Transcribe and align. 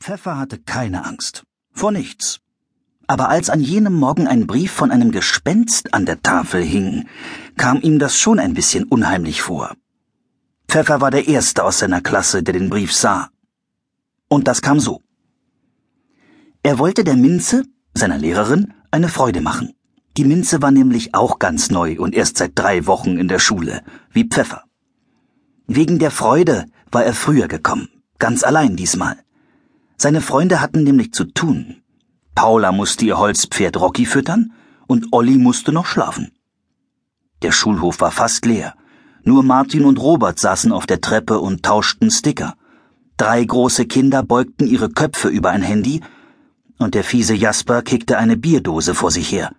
Pfeffer 0.00 0.38
hatte 0.38 0.58
keine 0.58 1.04
Angst. 1.04 1.44
Vor 1.72 1.92
nichts. 1.92 2.40
Aber 3.06 3.28
als 3.28 3.50
an 3.50 3.60
jenem 3.60 3.94
Morgen 3.94 4.26
ein 4.26 4.46
Brief 4.46 4.72
von 4.72 4.90
einem 4.90 5.10
Gespenst 5.10 5.92
an 5.92 6.06
der 6.06 6.22
Tafel 6.22 6.62
hing, 6.62 7.08
kam 7.56 7.80
ihm 7.80 7.98
das 7.98 8.18
schon 8.18 8.38
ein 8.38 8.54
bisschen 8.54 8.84
unheimlich 8.84 9.42
vor. 9.42 9.74
Pfeffer 10.68 11.00
war 11.00 11.10
der 11.10 11.28
Erste 11.28 11.64
aus 11.64 11.78
seiner 11.78 12.00
Klasse, 12.00 12.42
der 12.42 12.54
den 12.54 12.70
Brief 12.70 12.94
sah. 12.94 13.28
Und 14.28 14.48
das 14.48 14.62
kam 14.62 14.80
so. 14.80 15.00
Er 16.62 16.78
wollte 16.78 17.04
der 17.04 17.16
Minze, 17.16 17.64
seiner 17.92 18.18
Lehrerin, 18.18 18.72
eine 18.90 19.08
Freude 19.08 19.40
machen. 19.40 19.74
Die 20.16 20.24
Minze 20.24 20.62
war 20.62 20.70
nämlich 20.70 21.14
auch 21.14 21.38
ganz 21.38 21.70
neu 21.70 21.96
und 21.98 22.14
erst 22.14 22.38
seit 22.38 22.52
drei 22.54 22.86
Wochen 22.86 23.18
in 23.18 23.28
der 23.28 23.38
Schule, 23.38 23.82
wie 24.12 24.24
Pfeffer. 24.24 24.64
Wegen 25.66 25.98
der 25.98 26.10
Freude 26.10 26.66
war 26.90 27.04
er 27.04 27.14
früher 27.14 27.48
gekommen, 27.48 27.88
ganz 28.18 28.44
allein 28.44 28.76
diesmal. 28.76 29.16
Seine 29.96 30.20
Freunde 30.20 30.60
hatten 30.60 30.82
nämlich 30.82 31.12
zu 31.12 31.24
tun. 31.24 31.82
Paula 32.34 32.72
musste 32.72 33.04
ihr 33.04 33.18
Holzpferd 33.18 33.76
Rocky 33.78 34.06
füttern 34.06 34.52
und 34.86 35.08
Olli 35.12 35.38
musste 35.38 35.72
noch 35.72 35.86
schlafen. 35.86 36.32
Der 37.42 37.52
Schulhof 37.52 38.00
war 38.00 38.10
fast 38.10 38.44
leer. 38.46 38.74
Nur 39.22 39.42
Martin 39.42 39.84
und 39.84 39.98
Robert 39.98 40.38
saßen 40.38 40.72
auf 40.72 40.86
der 40.86 41.00
Treppe 41.00 41.40
und 41.40 41.62
tauschten 41.62 42.10
Sticker. 42.10 42.54
Drei 43.16 43.44
große 43.44 43.86
Kinder 43.86 44.22
beugten 44.22 44.66
ihre 44.66 44.90
Köpfe 44.90 45.28
über 45.28 45.50
ein 45.50 45.62
Handy 45.62 46.02
und 46.78 46.94
der 46.94 47.04
fiese 47.04 47.34
Jasper 47.34 47.82
kickte 47.82 48.18
eine 48.18 48.36
Bierdose 48.36 48.94
vor 48.94 49.10
sich 49.10 49.30
her. 49.30 49.54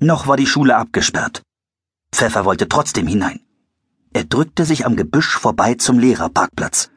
Noch 0.00 0.26
war 0.26 0.36
die 0.36 0.46
Schule 0.46 0.76
abgesperrt. 0.76 1.42
Pfeffer 2.12 2.44
wollte 2.44 2.68
trotzdem 2.68 3.06
hinein. 3.06 3.40
Er 4.12 4.24
drückte 4.24 4.64
sich 4.64 4.86
am 4.86 4.96
Gebüsch 4.96 5.36
vorbei 5.36 5.74
zum 5.74 5.98
Lehrerparkplatz. 5.98 6.90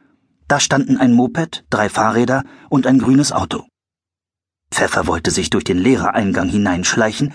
Da 0.52 0.60
standen 0.60 0.98
ein 0.98 1.14
Moped, 1.14 1.64
drei 1.70 1.88
Fahrräder 1.88 2.44
und 2.68 2.86
ein 2.86 3.00
grünes 3.00 3.32
Auto. 3.32 3.70
Pfeffer 4.70 5.08
wollte 5.08 5.32
sich 5.32 5.50
durch 5.50 5.64
den 5.64 5.78
Lehrereingang 5.78 6.50
hineinschleichen, 6.50 7.34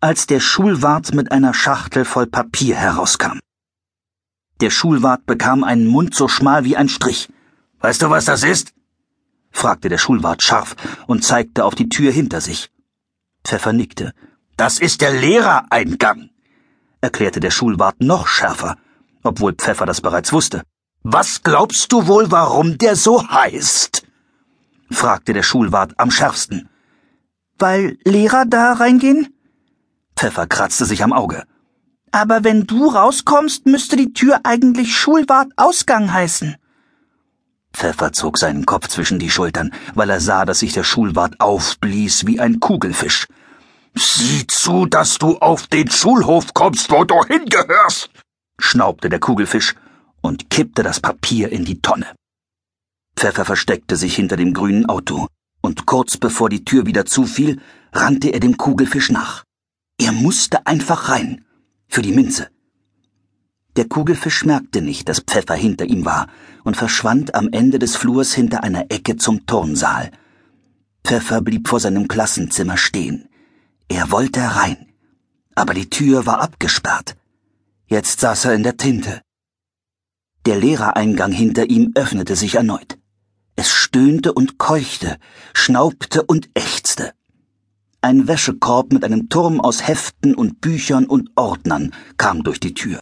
als 0.00 0.26
der 0.26 0.38
Schulwart 0.38 1.14
mit 1.14 1.32
einer 1.32 1.54
Schachtel 1.54 2.04
voll 2.04 2.26
Papier 2.26 2.76
herauskam. 2.76 3.38
Der 4.60 4.68
Schulwart 4.68 5.24
bekam 5.24 5.64
einen 5.64 5.86
Mund 5.86 6.14
so 6.14 6.28
schmal 6.28 6.66
wie 6.66 6.76
ein 6.76 6.90
Strich. 6.90 7.30
Weißt 7.80 8.02
du, 8.02 8.10
was 8.10 8.26
das 8.26 8.42
ist? 8.42 8.74
fragte 9.50 9.88
der 9.88 9.96
Schulwart 9.96 10.42
scharf 10.42 10.76
und 11.06 11.24
zeigte 11.24 11.64
auf 11.64 11.74
die 11.74 11.88
Tür 11.88 12.12
hinter 12.12 12.42
sich. 12.42 12.70
Pfeffer 13.44 13.72
nickte. 13.72 14.12
Das 14.58 14.78
ist 14.78 15.00
der 15.00 15.14
Lehrereingang, 15.14 16.28
erklärte 17.00 17.40
der 17.40 17.50
Schulwart 17.50 18.02
noch 18.02 18.26
schärfer, 18.26 18.76
obwohl 19.22 19.54
Pfeffer 19.54 19.86
das 19.86 20.02
bereits 20.02 20.34
wusste. 20.34 20.64
Was 21.02 21.42
glaubst 21.42 21.92
du 21.92 22.06
wohl, 22.06 22.30
warum 22.30 22.78
der 22.78 22.96
so 22.96 23.28
heißt? 23.28 24.02
fragte 24.90 25.32
der 25.32 25.42
Schulwart 25.42 25.94
am 25.98 26.10
schärfsten. 26.10 26.68
Weil 27.58 27.98
Lehrer 28.04 28.44
da 28.46 28.72
reingehen? 28.74 29.34
Pfeffer 30.16 30.46
kratzte 30.46 30.84
sich 30.84 31.02
am 31.02 31.12
Auge. 31.12 31.44
Aber 32.10 32.42
wenn 32.42 32.66
du 32.66 32.88
rauskommst, 32.88 33.66
müsste 33.66 33.96
die 33.96 34.12
Tür 34.12 34.40
eigentlich 34.44 34.96
Schulwart 34.96 35.48
Ausgang 35.56 36.12
heißen. 36.12 36.56
Pfeffer 37.72 38.12
zog 38.12 38.38
seinen 38.38 38.66
Kopf 38.66 38.88
zwischen 38.88 39.18
die 39.18 39.30
Schultern, 39.30 39.72
weil 39.94 40.10
er 40.10 40.20
sah, 40.20 40.44
dass 40.44 40.60
sich 40.60 40.72
der 40.72 40.84
Schulwart 40.84 41.38
aufblies 41.38 42.26
wie 42.26 42.40
ein 42.40 42.60
Kugelfisch. 42.60 43.28
Sieh 43.94 44.46
zu, 44.46 44.86
dass 44.86 45.18
du 45.18 45.38
auf 45.38 45.66
den 45.66 45.90
Schulhof 45.90 46.54
kommst, 46.54 46.90
wo 46.90 47.04
du 47.04 47.22
hingehörst, 47.24 48.10
schnaubte 48.58 49.08
der 49.08 49.20
Kugelfisch 49.20 49.74
und 50.20 50.50
kippte 50.50 50.82
das 50.82 51.00
Papier 51.00 51.50
in 51.50 51.64
die 51.64 51.80
Tonne. 51.80 52.06
Pfeffer 53.16 53.44
versteckte 53.44 53.96
sich 53.96 54.14
hinter 54.14 54.36
dem 54.36 54.54
grünen 54.54 54.86
Auto, 54.86 55.26
und 55.60 55.86
kurz 55.86 56.16
bevor 56.16 56.48
die 56.48 56.64
Tür 56.64 56.86
wieder 56.86 57.04
zufiel, 57.04 57.60
rannte 57.92 58.28
er 58.28 58.40
dem 58.40 58.56
Kugelfisch 58.56 59.10
nach. 59.10 59.44
Er 60.00 60.12
musste 60.12 60.66
einfach 60.66 61.08
rein. 61.08 61.44
Für 61.88 62.02
die 62.02 62.12
Minze. 62.12 62.48
Der 63.76 63.88
Kugelfisch 63.88 64.44
merkte 64.44 64.82
nicht, 64.82 65.08
dass 65.08 65.20
Pfeffer 65.20 65.54
hinter 65.54 65.84
ihm 65.86 66.04
war 66.04 66.28
und 66.64 66.76
verschwand 66.76 67.34
am 67.34 67.48
Ende 67.50 67.78
des 67.78 67.96
Flurs 67.96 68.32
hinter 68.34 68.62
einer 68.62 68.86
Ecke 68.90 69.16
zum 69.16 69.46
Turnsaal. 69.46 70.10
Pfeffer 71.04 71.40
blieb 71.40 71.68
vor 71.68 71.80
seinem 71.80 72.08
Klassenzimmer 72.08 72.76
stehen. 72.76 73.28
Er 73.88 74.10
wollte 74.10 74.40
rein. 74.40 74.86
Aber 75.54 75.74
die 75.74 75.88
Tür 75.88 76.26
war 76.26 76.40
abgesperrt. 76.40 77.16
Jetzt 77.86 78.20
saß 78.20 78.46
er 78.46 78.54
in 78.54 78.62
der 78.62 78.76
Tinte. 78.76 79.22
Der 80.48 80.56
Lehrereingang 80.56 81.30
hinter 81.30 81.68
ihm 81.68 81.92
öffnete 81.94 82.34
sich 82.34 82.54
erneut. 82.54 82.96
Es 83.54 83.70
stöhnte 83.70 84.32
und 84.32 84.56
keuchte, 84.56 85.18
schnaubte 85.52 86.22
und 86.22 86.48
ächzte. 86.54 87.12
Ein 88.00 88.28
Wäschekorb 88.28 88.90
mit 88.90 89.04
einem 89.04 89.28
Turm 89.28 89.60
aus 89.60 89.86
Heften 89.86 90.34
und 90.34 90.62
Büchern 90.62 91.04
und 91.04 91.28
Ordnern 91.36 91.92
kam 92.16 92.44
durch 92.44 92.60
die 92.60 92.72
Tür. 92.72 92.98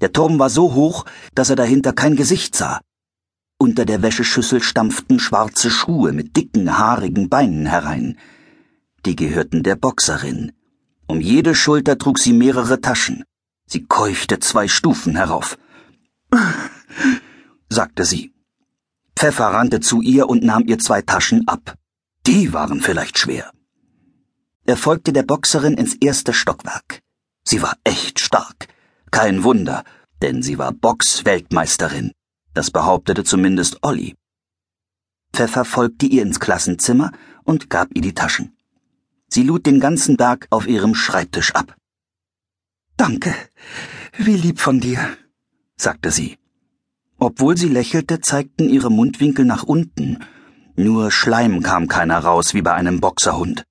Der 0.00 0.14
Turm 0.14 0.38
war 0.38 0.48
so 0.48 0.72
hoch, 0.72 1.04
dass 1.34 1.50
er 1.50 1.56
dahinter 1.56 1.92
kein 1.92 2.16
Gesicht 2.16 2.56
sah. 2.56 2.80
Unter 3.58 3.84
der 3.84 4.00
Wäscheschüssel 4.00 4.62
stampften 4.62 5.18
schwarze 5.18 5.70
Schuhe 5.70 6.14
mit 6.14 6.38
dicken, 6.38 6.78
haarigen 6.78 7.28
Beinen 7.28 7.66
herein. 7.66 8.18
Die 9.04 9.14
gehörten 9.14 9.62
der 9.62 9.76
Boxerin. 9.76 10.52
Um 11.06 11.20
jede 11.20 11.54
Schulter 11.54 11.98
trug 11.98 12.18
sie 12.18 12.32
mehrere 12.32 12.80
Taschen. 12.80 13.24
Sie 13.66 13.84
keuchte 13.84 14.38
zwei 14.40 14.68
Stufen 14.68 15.16
herauf 15.16 15.58
sagte 17.72 18.04
sie. 18.04 18.32
Pfeffer 19.16 19.46
rannte 19.46 19.80
zu 19.80 20.00
ihr 20.00 20.28
und 20.28 20.42
nahm 20.42 20.66
ihr 20.66 20.78
zwei 20.78 21.02
Taschen 21.02 21.46
ab. 21.48 21.76
Die 22.26 22.52
waren 22.52 22.80
vielleicht 22.80 23.18
schwer. 23.18 23.50
Er 24.64 24.76
folgte 24.76 25.12
der 25.12 25.24
Boxerin 25.24 25.74
ins 25.74 25.94
erste 25.94 26.32
Stockwerk. 26.32 27.00
Sie 27.44 27.62
war 27.62 27.76
echt 27.84 28.20
stark. 28.20 28.68
Kein 29.10 29.42
Wunder, 29.42 29.84
denn 30.22 30.42
sie 30.42 30.58
war 30.58 30.72
Box-Weltmeisterin. 30.72 32.12
Das 32.54 32.70
behauptete 32.70 33.24
zumindest 33.24 33.78
Olli. 33.82 34.14
Pfeffer 35.32 35.64
folgte 35.64 36.06
ihr 36.06 36.22
ins 36.22 36.38
Klassenzimmer 36.38 37.10
und 37.44 37.70
gab 37.70 37.88
ihr 37.94 38.02
die 38.02 38.14
Taschen. 38.14 38.56
Sie 39.28 39.42
lud 39.42 39.66
den 39.66 39.80
ganzen 39.80 40.16
Tag 40.16 40.46
auf 40.50 40.66
ihrem 40.68 40.94
Schreibtisch 40.94 41.54
ab. 41.54 41.74
Danke, 42.96 43.34
wie 44.18 44.36
lieb 44.36 44.60
von 44.60 44.78
dir, 44.80 45.16
sagte 45.76 46.10
sie. 46.10 46.41
Obwohl 47.24 47.56
sie 47.56 47.68
lächelte, 47.68 48.20
zeigten 48.20 48.68
ihre 48.68 48.90
Mundwinkel 48.90 49.44
nach 49.44 49.62
unten. 49.62 50.18
Nur 50.74 51.12
Schleim 51.12 51.62
kam 51.62 51.86
keiner 51.86 52.18
raus 52.18 52.52
wie 52.52 52.62
bei 52.62 52.74
einem 52.74 53.00
Boxerhund. 53.00 53.62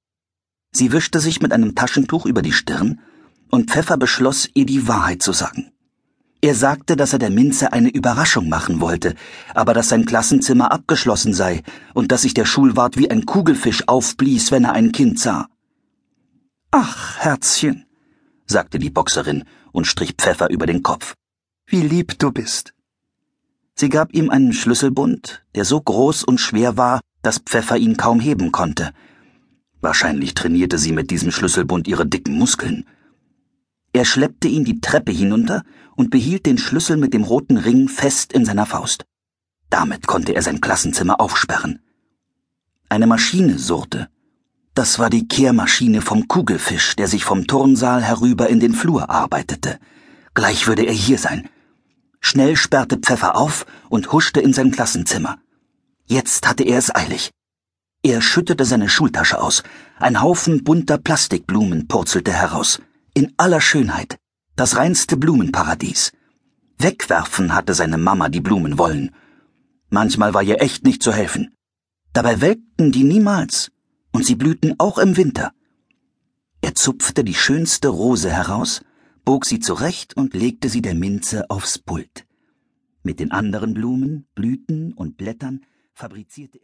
Sie 0.71 0.93
wischte 0.93 1.19
sich 1.19 1.41
mit 1.41 1.51
einem 1.51 1.75
Taschentuch 1.75 2.25
über 2.25 2.43
die 2.43 2.53
Stirn, 2.53 3.01
und 3.49 3.69
Pfeffer 3.69 3.97
beschloss, 3.97 4.47
ihr 4.53 4.65
die 4.65 4.87
Wahrheit 4.87 5.21
zu 5.21 5.33
sagen. 5.33 5.73
Er 6.39 6.55
sagte, 6.55 6.95
dass 6.95 7.11
er 7.11 7.19
der 7.19 7.29
Minze 7.29 7.73
eine 7.73 7.89
Überraschung 7.89 8.47
machen 8.47 8.79
wollte, 8.79 9.15
aber 9.53 9.73
dass 9.73 9.89
sein 9.89 10.05
Klassenzimmer 10.05 10.71
abgeschlossen 10.71 11.33
sei 11.33 11.61
und 11.93 12.13
dass 12.13 12.21
sich 12.21 12.33
der 12.33 12.45
Schulwart 12.45 12.95
wie 12.95 13.11
ein 13.11 13.25
Kugelfisch 13.25 13.85
aufblies, 13.85 14.51
wenn 14.51 14.63
er 14.63 14.71
ein 14.71 14.93
Kind 14.93 15.19
sah. 15.19 15.49
Ach, 16.71 17.19
Herzchen, 17.19 17.85
sagte 18.45 18.79
die 18.79 18.91
Boxerin 18.91 19.43
und 19.73 19.87
strich 19.87 20.13
Pfeffer 20.13 20.49
über 20.49 20.67
den 20.67 20.83
Kopf. 20.83 21.15
Wie 21.67 21.81
lieb 21.81 22.17
du 22.17 22.31
bist. 22.31 22.73
Sie 23.75 23.89
gab 23.89 24.13
ihm 24.13 24.29
einen 24.29 24.53
Schlüsselbund, 24.53 25.43
der 25.55 25.65
so 25.65 25.81
groß 25.81 26.23
und 26.23 26.39
schwer 26.39 26.77
war, 26.77 26.99
dass 27.21 27.39
Pfeffer 27.39 27.77
ihn 27.77 27.97
kaum 27.97 28.19
heben 28.19 28.51
konnte. 28.51 28.91
Wahrscheinlich 29.81 30.33
trainierte 30.33 30.77
sie 30.77 30.91
mit 30.91 31.09
diesem 31.09 31.31
Schlüsselbund 31.31 31.87
ihre 31.87 32.05
dicken 32.05 32.37
Muskeln. 32.37 32.85
Er 33.93 34.05
schleppte 34.05 34.47
ihn 34.47 34.63
die 34.63 34.79
Treppe 34.79 35.11
hinunter 35.11 35.63
und 35.95 36.11
behielt 36.11 36.45
den 36.45 36.57
Schlüssel 36.57 36.97
mit 36.97 37.13
dem 37.13 37.23
roten 37.23 37.57
Ring 37.57 37.89
fest 37.89 38.31
in 38.33 38.45
seiner 38.45 38.65
Faust. 38.65 39.05
Damit 39.69 40.07
konnte 40.07 40.33
er 40.33 40.41
sein 40.41 40.61
Klassenzimmer 40.61 41.19
aufsperren. 41.19 41.79
Eine 42.89 43.07
Maschine 43.07 43.57
surrte. 43.57 44.09
Das 44.73 44.99
war 44.99 45.09
die 45.09 45.27
Kehrmaschine 45.27 46.01
vom 46.01 46.27
Kugelfisch, 46.27 46.95
der 46.95 47.07
sich 47.07 47.25
vom 47.25 47.47
Turnsaal 47.47 48.03
herüber 48.03 48.49
in 48.49 48.59
den 48.59 48.73
Flur 48.73 49.09
arbeitete. 49.09 49.79
Gleich 50.33 50.67
würde 50.67 50.83
er 50.83 50.93
hier 50.93 51.17
sein. 51.17 51.49
Schnell 52.21 52.55
sperrte 52.55 52.97
Pfeffer 52.97 53.35
auf 53.35 53.65
und 53.89 54.11
huschte 54.11 54.39
in 54.39 54.53
sein 54.53 54.71
Klassenzimmer. 54.71 55.39
Jetzt 56.05 56.47
hatte 56.47 56.63
er 56.63 56.77
es 56.77 56.93
eilig. 56.95 57.31
Er 58.03 58.21
schüttete 58.21 58.63
seine 58.63 58.89
Schultasche 58.89 59.41
aus. 59.41 59.63
Ein 59.99 60.21
Haufen 60.21 60.63
bunter 60.63 60.97
Plastikblumen 60.97 61.87
purzelte 61.87 62.31
heraus. 62.31 62.79
In 63.13 63.33
aller 63.37 63.59
Schönheit. 63.59 64.17
Das 64.55 64.77
reinste 64.77 65.17
Blumenparadies. 65.17 66.11
Wegwerfen 66.77 67.53
hatte 67.53 67.73
seine 67.73 67.97
Mama 67.97 68.29
die 68.29 68.41
Blumen 68.41 68.77
wollen. 68.77 69.11
Manchmal 69.89 70.33
war 70.33 70.43
ihr 70.43 70.61
echt 70.61 70.83
nicht 70.83 71.03
zu 71.03 71.11
helfen. 71.11 71.53
Dabei 72.13 72.39
welkten 72.39 72.91
die 72.91 73.03
niemals. 73.03 73.71
Und 74.11 74.25
sie 74.25 74.35
blühten 74.35 74.75
auch 74.79 74.97
im 74.97 75.17
Winter. 75.17 75.51
Er 76.61 76.75
zupfte 76.75 77.23
die 77.23 77.33
schönste 77.33 77.87
Rose 77.87 78.29
heraus 78.29 78.81
bog 79.25 79.45
sie 79.45 79.59
zurecht 79.59 80.15
und 80.17 80.33
legte 80.33 80.69
sie 80.69 80.81
der 80.81 80.95
Minze 80.95 81.49
aufs 81.49 81.79
Pult. 81.79 82.25
Mit 83.03 83.19
den 83.19 83.31
anderen 83.31 83.73
Blumen, 83.73 84.27
Blüten 84.35 84.93
und 84.93 85.17
Blättern 85.17 85.65
fabrizierte 85.93 86.57
er 86.57 86.59